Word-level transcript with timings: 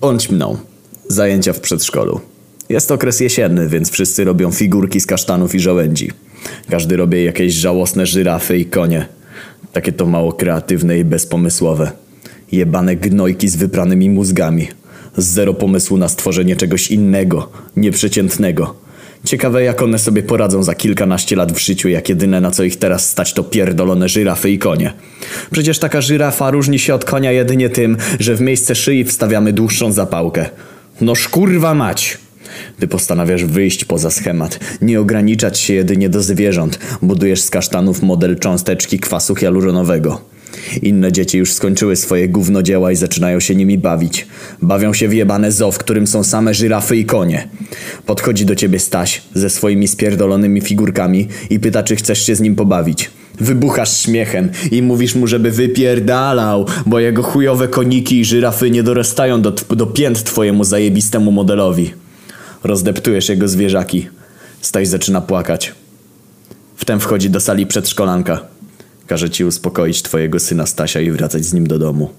Bądź 0.00 0.30
mną. 0.30 0.56
Zajęcia 1.08 1.52
w 1.52 1.60
przedszkolu. 1.60 2.20
Jest 2.68 2.90
okres 2.90 3.20
jesienny, 3.20 3.68
więc 3.68 3.90
wszyscy 3.90 4.24
robią 4.24 4.52
figurki 4.52 5.00
z 5.00 5.06
kasztanów 5.06 5.54
i 5.54 5.60
żołędzi. 5.60 6.10
Każdy 6.70 6.96
robi 6.96 7.24
jakieś 7.24 7.54
żałosne 7.54 8.06
żyrafy 8.06 8.58
i 8.58 8.66
konie. 8.66 9.06
Takie 9.72 9.92
to 9.92 10.06
mało 10.06 10.32
kreatywne 10.32 10.98
i 10.98 11.04
bezpomysłowe. 11.04 11.90
Jebane 12.52 12.96
gnojki 12.96 13.48
z 13.48 13.56
wypranymi 13.56 14.10
mózgami. 14.10 14.68
Zero 15.16 15.54
pomysłu 15.54 15.96
na 15.96 16.08
stworzenie 16.08 16.56
czegoś 16.56 16.90
innego, 16.90 17.50
nieprzeciętnego. 17.76 18.74
Ciekawe 19.24 19.62
jak 19.62 19.82
one 19.82 19.98
sobie 19.98 20.22
poradzą 20.22 20.62
za 20.62 20.74
kilkanaście 20.74 21.36
lat 21.36 21.52
w 21.52 21.58
życiu, 21.58 21.88
jak 21.88 22.08
jedyne 22.08 22.40
na 22.40 22.50
co 22.50 22.64
ich 22.64 22.76
teraz 22.76 23.10
stać 23.10 23.32
to 23.32 23.44
pierdolone 23.44 24.08
żyrafy 24.08 24.50
i 24.50 24.58
konie. 24.58 24.92
Przecież 25.50 25.78
taka 25.78 26.00
żyrafa 26.00 26.50
różni 26.50 26.78
się 26.78 26.94
od 26.94 27.04
konia 27.04 27.32
jedynie 27.32 27.70
tym, 27.70 27.96
że 28.20 28.34
w 28.34 28.40
miejsce 28.40 28.74
szyi 28.74 29.04
wstawiamy 29.04 29.52
dłuższą 29.52 29.92
zapałkę. 29.92 30.50
No 31.00 31.14
szkurwa 31.14 31.74
mać! 31.74 32.18
Ty 32.78 32.88
postanawiasz 32.88 33.44
wyjść 33.44 33.84
poza 33.84 34.10
schemat, 34.10 34.60
nie 34.82 35.00
ograniczać 35.00 35.58
się 35.58 35.74
jedynie 35.74 36.08
do 36.08 36.22
zwierząt, 36.22 36.78
budujesz 37.02 37.42
z 37.42 37.50
kasztanów 37.50 38.02
model 38.02 38.38
cząsteczki 38.38 38.98
kwasu 38.98 39.36
hialuronowego. 39.36 40.20
Inne 40.82 41.12
dzieci 41.12 41.38
już 41.38 41.52
skończyły 41.52 41.96
swoje 41.96 42.28
gównodzieła 42.28 42.92
i 42.92 42.96
zaczynają 42.96 43.40
się 43.40 43.54
nimi 43.54 43.78
bawić. 43.78 44.26
Bawią 44.62 44.92
się 44.92 45.08
w 45.08 45.14
jebane 45.14 45.52
zoo, 45.52 45.72
w 45.72 45.78
którym 45.78 46.06
są 46.06 46.24
same 46.24 46.54
żyrafy 46.54 46.96
i 46.96 47.04
konie. 47.04 47.48
Podchodzi 48.06 48.46
do 48.46 48.54
ciebie 48.54 48.78
Staś 48.78 49.22
ze 49.34 49.50
swoimi 49.50 49.88
spierdolonymi 49.88 50.60
figurkami 50.60 51.28
i 51.50 51.60
pyta, 51.60 51.82
czy 51.82 51.96
chcesz 51.96 52.26
się 52.26 52.34
z 52.34 52.40
nim 52.40 52.56
pobawić. 52.56 53.10
Wybuchasz 53.40 54.00
śmiechem 54.00 54.50
i 54.70 54.82
mówisz 54.82 55.14
mu, 55.14 55.26
żeby 55.26 55.50
wypierdalał, 55.50 56.66
bo 56.86 57.00
jego 57.00 57.22
chujowe 57.22 57.68
koniki 57.68 58.20
i 58.20 58.24
żyrafy 58.24 58.70
nie 58.70 58.82
dorastają 58.82 59.42
do, 59.42 59.50
do 59.50 59.86
pięt 59.86 60.24
twojemu 60.24 60.64
zajebistemu 60.64 61.32
modelowi. 61.32 61.92
Rozdeptujesz 62.64 63.28
jego 63.28 63.48
zwierzaki. 63.48 64.08
Staś 64.60 64.88
zaczyna 64.88 65.20
płakać. 65.20 65.74
Wtem 66.76 67.00
wchodzi 67.00 67.30
do 67.30 67.40
sali 67.40 67.66
przedszkolanka. 67.66 68.40
Każe 69.10 69.30
ci 69.30 69.44
uspokoić 69.44 70.02
twojego 70.02 70.40
syna 70.40 70.66
Stasia 70.66 71.00
i 71.00 71.10
wracać 71.10 71.44
z 71.44 71.52
nim 71.52 71.66
do 71.66 71.78
domu. 71.78 72.10